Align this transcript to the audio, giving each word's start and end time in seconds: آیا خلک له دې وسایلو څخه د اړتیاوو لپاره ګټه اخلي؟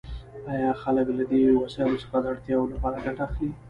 آیا 0.53 0.71
خلک 0.83 1.07
له 1.17 1.23
دې 1.31 1.41
وسایلو 1.61 2.01
څخه 2.03 2.17
د 2.19 2.25
اړتیاوو 2.31 2.71
لپاره 2.73 3.03
ګټه 3.05 3.21
اخلي؟ 3.27 3.49